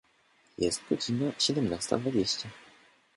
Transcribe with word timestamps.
Jest 0.57 0.81
godzina 0.89 1.31
siedemnasta 1.39 1.97
dwadzieścia. 1.99 2.49